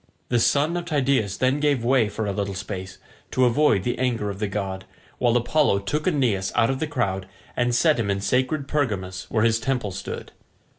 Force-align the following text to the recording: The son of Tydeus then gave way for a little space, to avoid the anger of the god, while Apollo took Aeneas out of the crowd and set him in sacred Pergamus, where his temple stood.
The 0.29 0.39
son 0.39 0.75
of 0.77 0.85
Tydeus 0.85 1.37
then 1.37 1.59
gave 1.59 1.83
way 1.85 2.09
for 2.09 2.25
a 2.25 2.31
little 2.31 2.55
space, 2.55 2.97
to 3.29 3.45
avoid 3.45 3.83
the 3.83 3.99
anger 3.99 4.31
of 4.31 4.39
the 4.39 4.47
god, 4.47 4.85
while 5.19 5.37
Apollo 5.37 5.77
took 5.81 6.07
Aeneas 6.07 6.51
out 6.55 6.71
of 6.71 6.79
the 6.79 6.87
crowd 6.87 7.27
and 7.55 7.75
set 7.75 7.99
him 7.99 8.09
in 8.09 8.19
sacred 8.19 8.67
Pergamus, 8.67 9.27
where 9.29 9.43
his 9.43 9.59
temple 9.59 9.91
stood. 9.91 10.31